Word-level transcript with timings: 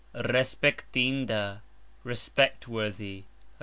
Respektinda 0.15 1.61
:respect 2.03 2.67
worthy. 2.67 3.25